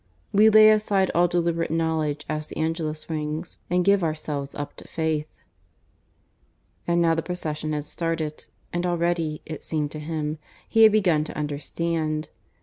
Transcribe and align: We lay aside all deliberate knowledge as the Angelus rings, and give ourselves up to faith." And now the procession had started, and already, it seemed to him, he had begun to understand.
We 0.31 0.49
lay 0.49 0.71
aside 0.71 1.11
all 1.13 1.27
deliberate 1.27 1.69
knowledge 1.69 2.25
as 2.27 2.47
the 2.47 2.57
Angelus 2.57 3.07
rings, 3.07 3.59
and 3.69 3.85
give 3.85 4.03
ourselves 4.03 4.55
up 4.55 4.75
to 4.77 4.87
faith." 4.87 5.27
And 6.87 7.03
now 7.03 7.13
the 7.13 7.21
procession 7.21 7.71
had 7.73 7.85
started, 7.85 8.47
and 8.73 8.87
already, 8.87 9.43
it 9.45 9.63
seemed 9.63 9.91
to 9.91 9.99
him, 9.99 10.39
he 10.67 10.81
had 10.81 10.91
begun 10.91 11.23
to 11.25 11.37
understand. 11.37 12.29